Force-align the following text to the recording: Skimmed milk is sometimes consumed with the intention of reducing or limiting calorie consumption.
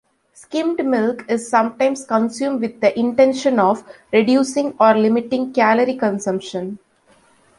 Skimmed 0.33 0.83
milk 0.83 1.29
is 1.29 1.47
sometimes 1.47 2.07
consumed 2.07 2.59
with 2.59 2.81
the 2.81 2.97
intention 2.97 3.59
of 3.59 3.83
reducing 4.11 4.73
or 4.79 4.95
limiting 4.95 5.53
calorie 5.53 5.95
consumption. 5.95 6.79